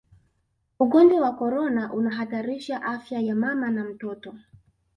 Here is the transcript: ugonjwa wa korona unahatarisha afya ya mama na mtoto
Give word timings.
ugonjwa 0.79 1.21
wa 1.21 1.35
korona 1.35 1.93
unahatarisha 1.93 2.81
afya 2.81 3.19
ya 3.19 3.35
mama 3.35 3.71
na 3.71 3.83
mtoto 3.85 4.33